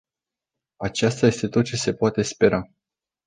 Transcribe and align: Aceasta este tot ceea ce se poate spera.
Aceasta 0.77 1.25
este 1.27 1.47
tot 1.47 1.63
ceea 1.65 1.77
ce 1.81 1.83
se 1.89 1.93
poate 1.95 2.21
spera. 2.21 2.71